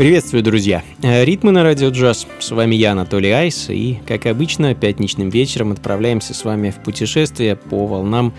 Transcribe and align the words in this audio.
Приветствую, 0.00 0.42
друзья! 0.42 0.82
Э, 1.02 1.26
ритмы 1.26 1.50
на 1.50 1.62
радио 1.62 1.90
джаз. 1.90 2.26
С 2.38 2.52
вами 2.52 2.74
я, 2.74 2.92
Анатолий 2.92 3.32
Айс, 3.32 3.68
и, 3.68 3.98
как 4.06 4.24
обычно, 4.24 4.74
пятничным 4.74 5.28
вечером 5.28 5.72
отправляемся 5.72 6.32
с 6.32 6.42
вами 6.42 6.70
в 6.70 6.76
путешествие 6.76 7.54
по 7.54 7.86
волнам 7.86 8.32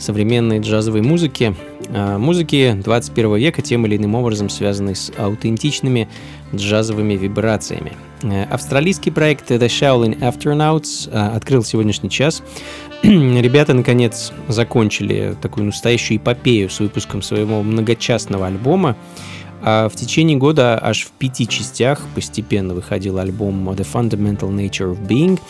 современной 0.00 0.58
джазовой 0.58 1.02
музыки. 1.02 1.54
Э, 1.90 2.18
музыки 2.18 2.76
21 2.84 3.36
века, 3.36 3.62
тем 3.62 3.86
или 3.86 3.96
иным 3.96 4.16
образом 4.16 4.48
связанной 4.48 4.96
с 4.96 5.12
аутентичными 5.16 6.08
джазовыми 6.52 7.14
вибрациями. 7.14 7.92
Э, 8.24 8.46
австралийский 8.50 9.12
проект 9.12 9.52
The 9.52 9.68
Shaolin 9.68 10.18
Afternauts 10.18 11.08
открыл 11.12 11.62
сегодняшний 11.62 12.10
час. 12.10 12.42
Ребята, 13.04 13.72
наконец, 13.72 14.32
закончили 14.48 15.36
такую 15.40 15.66
настоящую 15.66 16.18
эпопею 16.18 16.68
с 16.68 16.80
выпуском 16.80 17.22
своего 17.22 17.62
многочастного 17.62 18.48
альбома. 18.48 18.96
А 19.66 19.88
в 19.88 19.96
течение 19.96 20.36
года 20.36 20.78
аж 20.80 21.04
в 21.04 21.10
пяти 21.12 21.48
частях 21.48 22.02
постепенно 22.14 22.74
выходил 22.74 23.18
альбом 23.18 23.70
The 23.70 23.86
Fundamental 23.90 24.50
Nature 24.50 24.92
of 24.92 25.06
Being. 25.06 25.40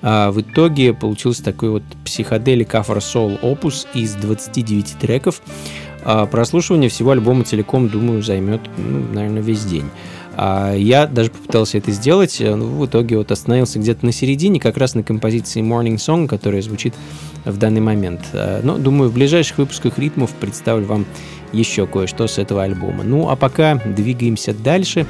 А 0.00 0.30
в 0.30 0.40
итоге 0.40 0.94
получился 0.94 1.44
такой 1.44 1.68
вот 1.68 1.82
психоделик 2.02 2.74
Afro 2.74 2.98
Soul 2.98 3.38
опус 3.42 3.86
из 3.92 4.14
29 4.14 4.96
треков. 4.98 5.42
А 6.02 6.24
прослушивание 6.24 6.88
всего 6.88 7.10
альбома 7.10 7.44
целиком, 7.44 7.88
думаю, 7.88 8.22
займет, 8.22 8.62
ну, 8.78 9.12
наверное, 9.12 9.42
весь 9.42 9.64
день. 9.64 9.84
А 10.40 10.72
я 10.72 11.06
даже 11.06 11.30
попытался 11.30 11.78
это 11.78 11.90
сделать, 11.90 12.40
но 12.40 12.64
в 12.64 12.86
итоге 12.86 13.18
вот 13.18 13.32
остановился 13.32 13.80
где-то 13.80 14.06
на 14.06 14.12
середине, 14.12 14.60
как 14.60 14.76
раз 14.76 14.94
на 14.94 15.02
композиции 15.02 15.60
Morning 15.60 15.96
Song, 15.96 16.28
которая 16.28 16.62
звучит 16.62 16.94
в 17.44 17.56
данный 17.56 17.80
момент. 17.80 18.20
А, 18.32 18.60
но, 18.62 18.78
думаю, 18.78 19.10
в 19.10 19.14
ближайших 19.14 19.58
выпусках 19.58 19.98
ритмов 19.98 20.30
представлю 20.30 20.86
вам 20.86 21.06
еще 21.52 21.86
кое-что 21.86 22.26
с 22.26 22.38
этого 22.38 22.62
альбома. 22.62 23.04
Ну 23.04 23.28
а 23.28 23.36
пока 23.36 23.76
двигаемся 23.76 24.54
дальше. 24.54 25.06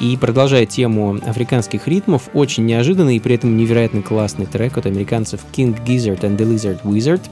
И 0.00 0.16
продолжая 0.18 0.66
тему 0.66 1.18
африканских 1.26 1.88
ритмов, 1.88 2.28
очень 2.34 2.66
неожиданный 2.66 3.16
и 3.16 3.20
при 3.20 3.36
этом 3.36 3.56
невероятно 3.56 4.02
классный 4.02 4.44
трек 4.44 4.76
от 4.76 4.84
американцев 4.84 5.40
King 5.54 5.78
Gizzard 5.86 6.20
and 6.20 6.36
the 6.36 6.46
Lizard 6.46 6.82
Wizard. 6.82 7.22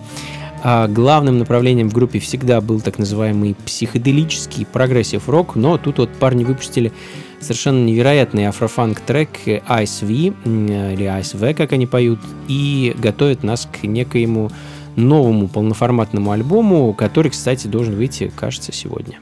А 0.66 0.88
главным 0.88 1.38
направлением 1.38 1.90
в 1.90 1.92
группе 1.92 2.18
всегда 2.20 2.62
был 2.62 2.80
так 2.80 2.98
называемый 2.98 3.54
психоделический 3.66 4.64
прогрессив 4.64 5.28
рок, 5.28 5.56
но 5.56 5.76
тут 5.76 5.98
вот 5.98 6.10
парни 6.14 6.42
выпустили 6.42 6.90
совершенно 7.38 7.84
невероятный 7.84 8.48
афрофанк 8.48 9.00
трек 9.00 9.28
Ice 9.46 10.00
V, 10.00 10.34
или 10.46 11.04
Ice 11.20 11.36
V, 11.36 11.52
как 11.52 11.72
они 11.72 11.86
поют, 11.86 12.18
и 12.48 12.96
готовят 12.96 13.42
нас 13.42 13.68
к 13.70 13.84
некоему 13.84 14.50
новому 14.96 15.48
полноформатному 15.48 16.30
альбому, 16.30 16.92
который, 16.94 17.30
кстати, 17.30 17.66
должен 17.66 17.94
выйти, 17.96 18.32
кажется, 18.34 18.72
сегодня. 18.72 19.18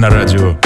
На 0.00 0.08
радио 0.08 0.59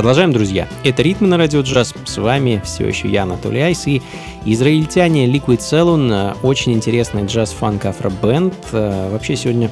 Продолжаем, 0.00 0.32
друзья. 0.32 0.66
Это 0.82 1.02
«Ритмы 1.02 1.28
на 1.28 1.36
радио 1.36 1.60
джаз». 1.60 1.92
С 2.06 2.16
вами 2.16 2.62
все 2.64 2.88
еще 2.88 3.06
я, 3.06 3.24
Анатолий 3.24 3.60
Айс, 3.60 3.86
и 3.86 4.00
израильтяне 4.46 5.26
Liquid 5.26 5.58
Saloon. 5.58 6.38
Очень 6.42 6.72
интересный 6.72 7.26
джаз-фанк 7.26 7.84
афро-бенд. 7.84 8.54
Вообще 8.72 9.36
сегодня 9.36 9.70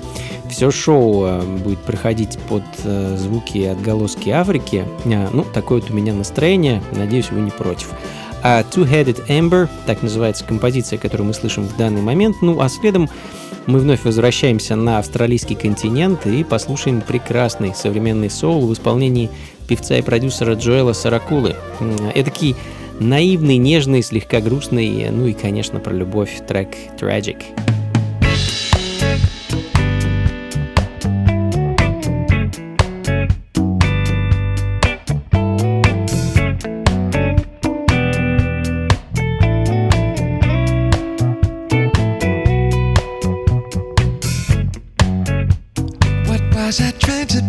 все 0.51 0.71
шоу 0.71 1.25
э, 1.25 1.43
будет 1.65 1.79
проходить 1.79 2.39
под 2.47 2.63
э, 2.85 3.17
звуки 3.17 3.65
отголоски 3.65 4.29
Африки. 4.29 4.85
Э, 5.07 5.29
ну, 5.33 5.45
такое 5.45 5.81
вот 5.81 5.91
у 5.91 5.95
меня 5.95 6.13
настроение. 6.13 6.83
Надеюсь, 6.93 7.31
вы 7.31 7.41
не 7.41 7.51
против. 7.51 7.89
А 8.43 8.61
Two-Headed 8.61 9.29
Amber, 9.29 9.67
так 9.87 10.03
называется 10.03 10.45
композиция, 10.45 10.99
которую 10.99 11.29
мы 11.29 11.33
слышим 11.33 11.65
в 11.65 11.75
данный 11.79 12.03
момент. 12.03 12.37
Ну, 12.43 12.61
а 12.61 12.69
следом 12.69 13.09
мы 13.65 13.79
вновь 13.79 14.05
возвращаемся 14.05 14.77
на 14.77 14.99
австралийский 14.99 15.55
континент 15.55 16.27
и 16.27 16.45
послушаем 16.45 17.01
прекрасный 17.01 17.75
современный 17.75 18.29
соул 18.29 18.67
в 18.67 18.75
исполнении 18.75 19.31
певца 19.69 19.99
и 19.99 20.03
продюсера 20.03 20.55
Джоэла 20.55 20.95
Саракулы. 20.95 21.55
Эдакий 22.15 22.57
наивный, 22.99 23.59
нежный, 23.59 24.03
слегка 24.03 24.41
грустный, 24.41 25.11
ну 25.11 25.27
и, 25.27 25.35
конечно, 25.35 25.79
про 25.79 25.93
любовь 25.93 26.41
трек 26.49 26.71
«Tragic». 26.99 27.37
I 46.81 46.93
trying 46.93 47.27
to 47.29 47.48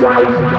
Ритмы 0.00 0.49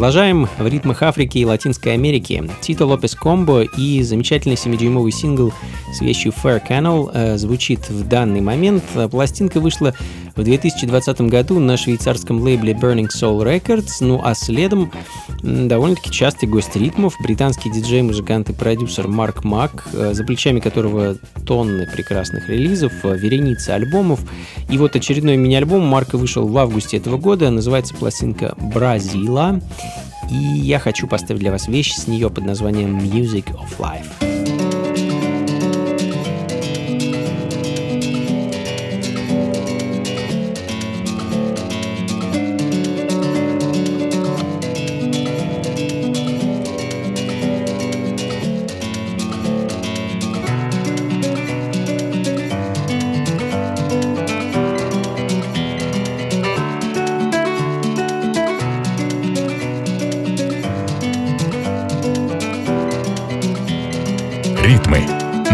Продолжаем 0.00 0.48
в 0.58 0.66
ритмах 0.66 1.02
Африки 1.02 1.36
и 1.36 1.44
Латинской 1.44 1.92
Америки. 1.92 2.42
Тито 2.62 2.86
Лопес 2.86 3.14
Комбо 3.14 3.64
и 3.64 4.00
замечательный 4.00 4.54
7-дюймовый 4.54 5.10
сингл 5.10 5.52
с 5.92 6.00
вещью 6.00 6.32
Fair 6.32 6.66
Canal 6.66 7.10
э, 7.12 7.36
звучит 7.36 7.90
в 7.90 8.08
данный 8.08 8.40
момент. 8.40 8.82
Пластинка 9.10 9.60
вышла 9.60 9.94
в 10.36 10.42
2020 10.42 11.20
году 11.22 11.58
на 11.58 11.76
швейцарском 11.76 12.40
лейбле 12.40 12.72
Burning 12.72 13.08
Soul 13.08 13.42
Records, 13.44 13.96
ну 14.00 14.20
а 14.22 14.34
следом 14.34 14.90
довольно-таки 15.42 16.10
частый 16.10 16.48
гость 16.48 16.76
ритмов, 16.76 17.14
британский 17.22 17.70
диджей, 17.70 18.02
музыкант 18.02 18.50
и 18.50 18.52
продюсер 18.52 19.08
Марк 19.08 19.44
Мак, 19.44 19.86
э, 19.92 20.14
за 20.14 20.24
плечами 20.24 20.60
которого 20.60 21.16
тонны 21.46 21.86
прекрасных 21.86 22.48
релизов, 22.48 22.92
э, 23.04 23.16
вереница 23.16 23.74
альбомов. 23.74 24.20
И 24.68 24.78
вот 24.78 24.96
очередной 24.96 25.36
мини-альбом 25.36 25.82
Марка 25.86 26.16
вышел 26.16 26.46
в 26.46 26.56
августе 26.58 26.96
этого 26.96 27.16
года, 27.16 27.50
называется 27.50 27.94
пластинка 27.94 28.54
«Бразила». 28.58 29.60
И 30.30 30.34
я 30.34 30.78
хочу 30.78 31.08
поставить 31.08 31.40
для 31.40 31.50
вас 31.50 31.66
вещь 31.66 31.94
с 31.94 32.06
нее 32.06 32.30
под 32.30 32.44
названием 32.44 32.98
Music 32.98 33.46
of 33.46 33.78
Life. 33.78 34.39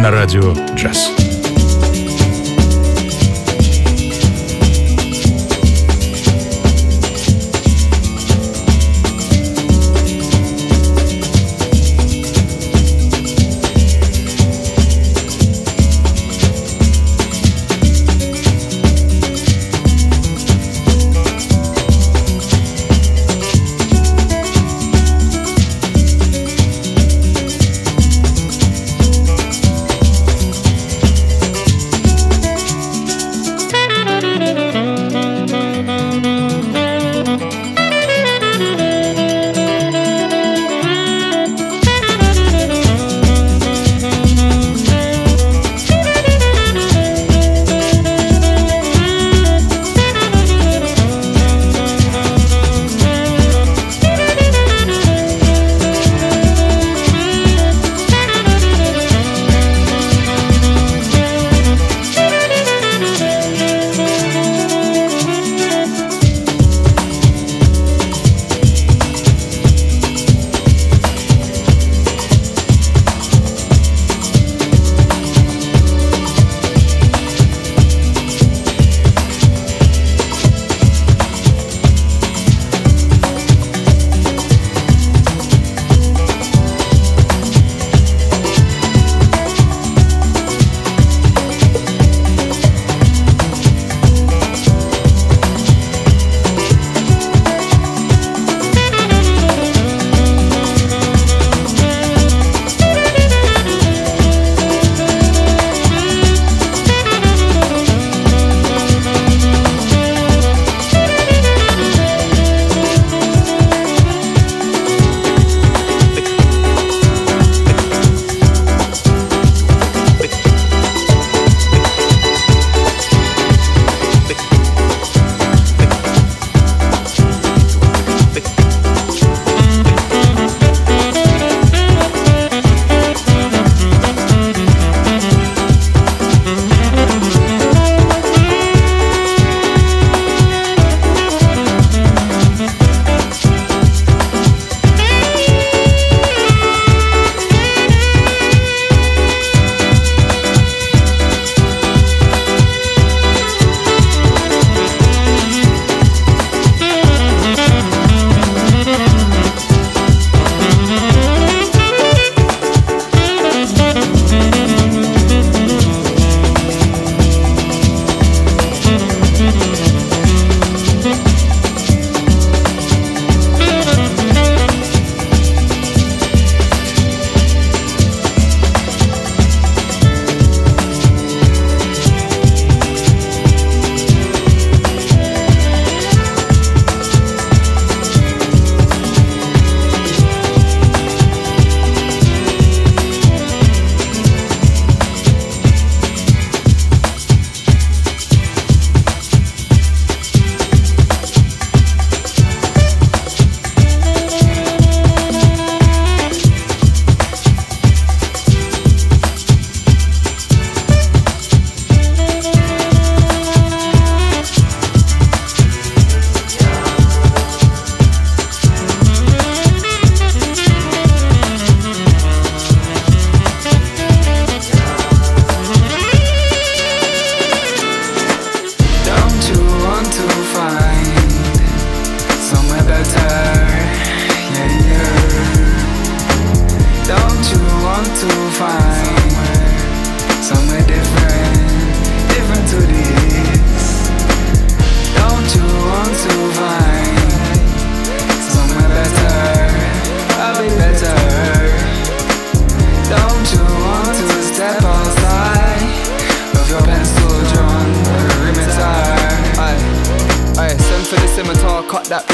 На 0.07 0.13
радио 0.13 0.55
«Джаз». 0.77 1.26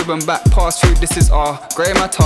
That 0.06 0.26
back, 0.26 0.44
pass 0.52 0.80
through, 0.80 0.94
this 0.96 1.16
is 1.16 1.30
our 1.30 1.58
grey 1.74 1.92
matter. 1.94 2.22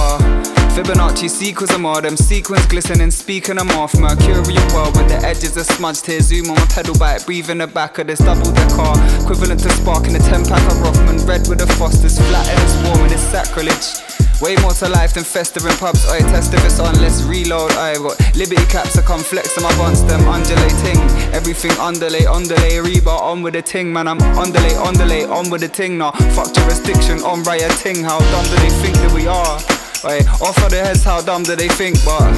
Fibonacci 0.76 1.28
sequence 1.28 1.72
of 1.74 1.84
all 1.84 2.00
them 2.00 2.16
sequence 2.16 2.66
glistening, 2.66 3.10
speaking 3.10 3.56
them 3.56 3.70
off. 3.70 3.94
Mercurial 3.98 4.66
world 4.74 4.96
with 4.96 5.08
the 5.08 5.18
edges 5.24 5.56
are 5.56 5.64
smudged 5.64 6.06
here. 6.06 6.20
Zoom 6.20 6.50
on 6.50 6.56
my 6.56 6.66
pedal 6.66 6.96
bike, 6.98 7.24
breathe 7.26 7.50
in 7.50 7.58
the 7.58 7.66
back 7.66 7.98
of 7.98 8.06
this 8.06 8.18
double 8.18 8.50
decker. 8.52 8.92
Equivalent 9.22 9.60
to 9.60 9.70
sparking 9.70 10.14
a 10.16 10.18
10 10.18 10.44
pack 10.44 10.70
of 10.70 10.80
Rothman, 10.80 11.24
red 11.26 11.48
with 11.48 11.58
the 11.58 11.66
Fosters, 11.74 12.18
flat 12.28 12.48
and 12.48 12.60
it's 12.62 12.76
warm 12.88 13.00
and 13.04 13.12
it's 13.12 13.22
sacrilege. 13.22 14.25
Way 14.40 14.54
more 14.60 14.72
to 14.72 14.88
life 14.90 15.14
than 15.14 15.24
festive 15.24 15.64
in 15.64 15.72
pubs. 15.78 16.04
I 16.06 16.18
test 16.20 16.52
if 16.52 16.62
it's 16.64 16.78
on, 16.78 16.94
let's 17.00 17.22
reload. 17.22 17.72
I 17.72 17.94
got 17.94 18.20
liberty 18.36 18.64
caps, 18.66 18.98
I 18.98 19.02
come 19.02 19.20
flex 19.20 19.56
on 19.56 19.64
my 19.64 19.74
buns, 19.78 20.04
them 20.04 20.28
undulating. 20.28 20.98
Everything 21.32 21.72
underlay, 21.80 22.26
underlay, 22.26 22.76
rebar 22.76 23.18
on 23.18 23.42
with 23.42 23.54
the 23.54 23.62
ting, 23.62 23.90
man. 23.90 24.06
I'm 24.06 24.20
underlay, 24.36 24.74
underlay, 24.74 25.24
on 25.24 25.48
with 25.48 25.62
the 25.62 25.68
ting 25.68 25.96
now. 25.96 26.12
Fuck 26.36 26.52
jurisdiction, 26.52 27.20
on 27.22 27.44
riot 27.44 27.72
ting. 27.78 28.04
How 28.04 28.18
dumb 28.18 28.44
do 28.44 28.56
they 28.56 28.70
think 28.82 28.96
that 28.96 29.12
we 29.12 29.26
are? 29.26 29.56
Wait, 30.04 30.28
off 30.42 30.62
of 30.62 30.70
their 30.70 30.84
heads, 30.84 31.02
how 31.02 31.22
dumb 31.22 31.42
do 31.42 31.56
they 31.56 31.68
think? 31.68 31.96
But 32.04 32.28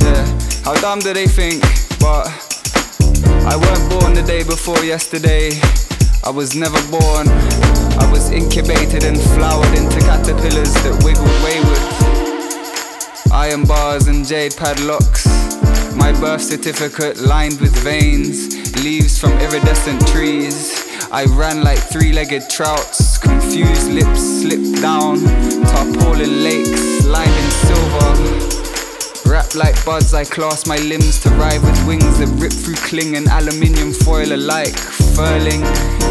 yeah, 0.00 0.24
how 0.64 0.74
dumb 0.80 1.00
do 1.00 1.12
they 1.12 1.26
think? 1.26 1.60
But 1.98 2.30
I 3.50 3.56
weren't 3.56 3.90
born 3.90 4.14
the 4.14 4.22
day 4.24 4.44
before 4.44 4.78
yesterday. 4.84 5.50
I 6.22 6.30
was 6.30 6.54
never 6.54 6.80
born. 6.88 7.81
I 7.98 8.10
was 8.10 8.30
incubated 8.30 9.04
and 9.04 9.20
flowered 9.20 9.76
into 9.76 9.98
caterpillars 10.00 10.74
that 10.84 11.02
wiggled 11.04 11.36
wayward. 11.44 12.02
Iron 13.32 13.64
bars 13.64 14.06
and 14.08 14.26
jade 14.26 14.56
padlocks. 14.56 15.26
My 15.94 16.12
birth 16.20 16.42
certificate 16.42 17.18
lined 17.18 17.60
with 17.60 17.74
veins, 17.82 18.54
leaves 18.82 19.18
from 19.18 19.32
iridescent 19.38 20.06
trees. 20.08 20.72
I 21.10 21.24
ran 21.24 21.62
like 21.62 21.78
three 21.78 22.12
legged 22.12 22.48
trouts, 22.48 23.18
confused 23.18 23.90
lips 23.90 24.20
slipped 24.40 24.80
down, 24.80 25.20
tarpaulin 25.72 26.42
lakes 26.42 27.04
lined 27.04 27.30
in 27.30 27.50
silver. 27.68 28.71
Wrapped 29.26 29.54
like 29.54 29.82
buds, 29.84 30.12
I 30.14 30.24
clasp 30.24 30.66
my 30.66 30.76
limbs 30.76 31.18
to 31.20 31.30
ride 31.30 31.62
with 31.62 31.86
wings 31.86 32.18
that 32.18 32.28
rip 32.40 32.52
through 32.52 32.76
cling 32.76 33.16
and 33.16 33.28
aluminium 33.28 33.92
foil 33.92 34.32
alike, 34.32 34.76
furling. 35.16 35.62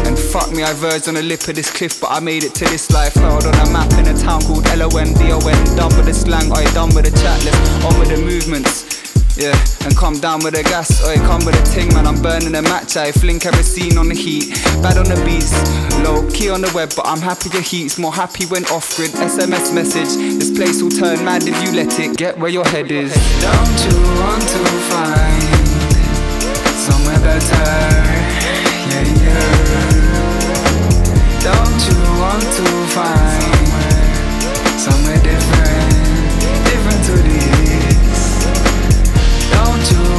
And 0.06 0.18
fuck 0.18 0.50
me, 0.50 0.64
I 0.64 0.72
verged 0.72 1.08
on 1.08 1.14
the 1.14 1.22
lip 1.22 1.46
of 1.48 1.54
this 1.54 1.70
cliff, 1.70 2.00
but 2.00 2.10
I 2.10 2.20
made 2.20 2.44
it 2.44 2.54
to 2.56 2.64
this 2.64 2.90
life. 2.90 3.14
Held 3.14 3.46
on 3.46 3.54
a 3.54 3.72
map 3.72 3.92
in 3.98 4.08
a 4.08 4.18
town 4.18 4.42
called 4.42 4.66
L-O-N-D-O-N. 4.66 5.76
Done 5.76 5.96
with 5.96 6.06
the 6.06 6.14
slang, 6.14 6.50
I 6.52 6.64
done 6.72 6.94
with 6.94 7.04
the 7.04 7.16
chat 7.20 7.44
list, 7.44 7.84
on 7.84 7.98
with 8.00 8.08
the 8.08 8.16
movements. 8.16 9.11
Yeah, 9.34 9.56
and 9.84 9.96
come 9.96 10.20
down 10.20 10.40
with 10.44 10.52
the 10.54 10.62
gas, 10.62 11.02
or 11.02 11.10
oi, 11.10 11.16
come 11.16 11.42
with 11.46 11.56
a 11.56 11.62
ting, 11.72 11.88
man. 11.94 12.06
I'm 12.06 12.20
burning 12.20 12.54
a 12.54 12.60
match, 12.60 12.98
I 12.98 13.12
fling 13.12 13.38
kerosene 13.40 13.96
on 13.96 14.08
the 14.08 14.14
heat. 14.14 14.52
Bad 14.82 14.98
on 14.98 15.04
the 15.08 15.16
beast, 15.24 15.56
low 16.04 16.28
key 16.30 16.50
on 16.50 16.60
the 16.60 16.70
web, 16.74 16.92
but 16.94 17.06
I'm 17.06 17.20
happy 17.20 17.48
the 17.48 17.62
heat's 17.62 17.98
more 17.98 18.12
happy 18.12 18.44
when 18.46 18.66
off 18.66 18.94
grid. 18.94 19.10
SMS 19.12 19.72
message, 19.74 20.16
this 20.38 20.50
place 20.50 20.82
will 20.82 20.90
turn 20.90 21.24
mad 21.24 21.44
if 21.46 21.56
you 21.64 21.72
let 21.72 21.98
it 21.98 22.16
get 22.18 22.38
where 22.38 22.50
your 22.50 22.66
head 22.66 22.90
is. 22.92 23.14
Don't 23.40 23.78
you 23.88 23.96
want 24.20 24.44
to 24.44 24.60
find 24.92 25.42
somewhere 26.76 27.20
better? 27.24 27.64
Yeah, 28.92 29.16
yeah. 29.16 29.72
Don't 31.40 31.80
you 31.88 31.96
want 32.20 32.44
to 32.44 32.68
find 32.92 33.64
somewhere 34.78 35.20
different, 35.24 35.96
different 36.68 37.00
to 37.06 37.16
this? 37.24 37.51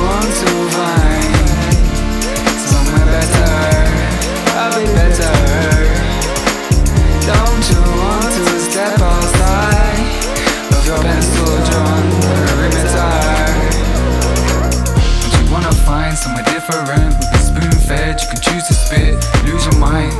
Want 0.04 0.32
to 0.44 0.52
find 0.76 1.34
somewhere 2.60 3.08
better? 3.14 3.56
A 4.60 4.66
bit 4.76 4.92
better. 5.00 5.36
Don't 7.32 7.64
you 7.72 7.82
want 8.02 8.34
to 8.36 8.56
step 8.60 9.00
outside 9.00 10.04
of 10.76 10.84
your 10.86 11.00
pencil 11.00 11.54
drawn 11.68 12.06
perimeter? 12.22 13.14
You 15.32 15.44
wanna 15.52 15.74
find 15.88 16.14
somewhere 16.18 16.44
different? 16.46 17.16
With 17.20 17.32
a 17.34 17.42
spoon 17.50 17.78
fed, 17.88 18.22
you 18.22 18.28
can 18.28 18.42
choose 18.42 18.66
to 18.68 18.74
spit, 18.74 19.14
lose 19.46 19.66
your 19.66 19.78
mind. 19.78 20.14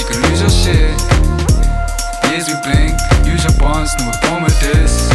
You 0.00 0.06
can 0.06 0.22
lose 0.22 0.40
your 0.40 0.50
shit. 0.50 0.94
Years 2.30 2.48
we 2.48 2.54
blink, 2.62 2.94
use 3.26 3.42
your 3.44 3.52
bonds, 3.58 3.94
no 3.98 4.06
we're 4.06 4.42
with 4.44 4.60
this. 4.60 5.10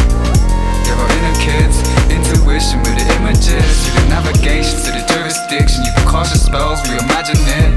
Give 0.86 0.98
our 0.98 1.10
inner 1.18 1.34
kids 1.42 1.82
intuition 2.14 2.78
with 2.86 2.94
the 2.94 3.04
images. 3.18 3.86
You 3.86 3.92
the 3.94 4.06
navigation 4.08 4.78
to 4.86 4.90
the 4.94 5.02
jurisdiction. 5.10 5.82
You 5.84 5.92
can 5.92 6.06
cast 6.08 6.30
your 6.30 6.42
spells, 6.46 6.80
reimagine 6.86 7.42
it. 7.42 7.72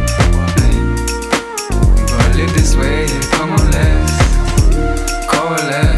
You 1.97 2.05
gotta 2.05 2.37
live 2.37 2.53
this 2.53 2.75
way, 2.75 3.07
come 3.31 3.49
on, 3.51 3.71
let's 3.71 4.13
coalesce. 5.25 5.88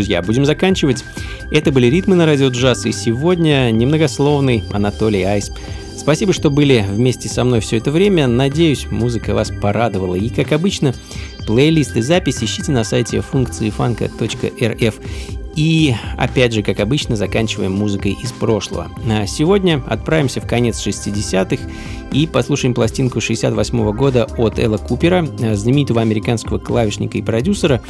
Друзья, 0.00 0.22
будем 0.22 0.46
заканчивать. 0.46 1.04
Это 1.50 1.72
были 1.72 1.88
«Ритмы 1.88 2.16
на 2.16 2.24
радио 2.24 2.48
джаз» 2.48 2.86
и 2.86 2.92
сегодня 2.92 3.70
немногословный 3.70 4.64
Анатолий 4.72 5.24
Айс. 5.24 5.52
Спасибо, 5.94 6.32
что 6.32 6.48
были 6.48 6.82
вместе 6.88 7.28
со 7.28 7.44
мной 7.44 7.60
все 7.60 7.76
это 7.76 7.90
время. 7.90 8.26
Надеюсь, 8.26 8.86
музыка 8.90 9.34
вас 9.34 9.50
порадовала. 9.50 10.14
И, 10.14 10.30
как 10.30 10.52
обычно, 10.52 10.94
плейлист 11.46 11.98
и 11.98 12.00
запись 12.00 12.42
ищите 12.42 12.72
на 12.72 12.82
сайте 12.82 13.20
функции 13.20 13.68
фанка.рф. 13.68 14.94
И 15.60 15.94
опять 16.16 16.54
же, 16.54 16.62
как 16.62 16.80
обычно, 16.80 17.16
заканчиваем 17.16 17.72
музыкой 17.72 18.12
из 18.12 18.32
прошлого. 18.32 18.90
А 19.10 19.26
сегодня 19.26 19.82
отправимся 19.86 20.40
в 20.40 20.46
конец 20.46 20.78
60-х 20.86 21.62
и 22.12 22.26
послушаем 22.26 22.72
пластинку 22.72 23.20
68 23.20 23.92
года 23.92 24.26
от 24.38 24.58
Элла 24.58 24.78
Купера, 24.78 25.26
знаменитого 25.52 26.00
американского 26.00 26.56
клавишника 26.56 27.18
и 27.18 27.22
продюсера, 27.22 27.82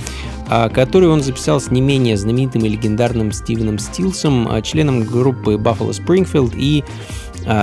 а, 0.48 0.68
которую 0.68 1.12
он 1.12 1.22
записал 1.22 1.60
с 1.60 1.70
не 1.70 1.80
менее 1.80 2.16
знаменитым 2.16 2.64
и 2.64 2.68
легендарным 2.68 3.30
Стивеном 3.30 3.78
Стилсом, 3.78 4.48
а, 4.50 4.62
членом 4.62 5.04
группы 5.04 5.54
Buffalo 5.54 5.90
Springfield 5.90 6.54
и 6.56 6.82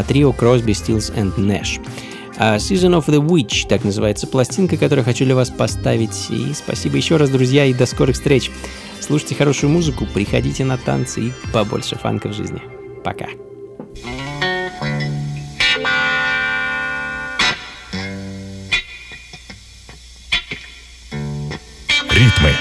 трио 0.07 0.31
Crosby, 0.31 0.67
Stills 0.67 1.13
and 1.17 1.35
Nash. 2.37 2.61
Season 2.61 2.93
of 2.93 3.05
the 3.07 3.19
Witch, 3.19 3.67
так 3.67 3.83
называется 3.83 4.27
пластинка, 4.27 4.77
которую 4.77 5.05
хочу 5.05 5.25
для 5.25 5.35
вас 5.35 5.49
поставить. 5.49 6.29
И 6.29 6.53
спасибо 6.53 6.97
еще 6.97 7.17
раз, 7.17 7.29
друзья, 7.29 7.65
и 7.65 7.73
до 7.73 7.85
скорых 7.85 8.15
встреч. 8.15 8.51
Слушайте 8.99 9.35
хорошую 9.35 9.71
музыку, 9.71 10.05
приходите 10.13 10.65
на 10.65 10.77
танцы 10.77 11.27
и 11.27 11.33
побольше 11.53 11.95
фанка 11.95 12.27
в 12.29 12.33
жизни. 12.33 12.61
Пока. 13.03 13.27
Ритмы 22.11 22.51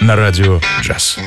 на 0.00 0.14
радио 0.14 0.60
джаз. 0.82 1.18